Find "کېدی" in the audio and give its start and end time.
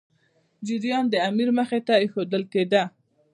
2.53-2.83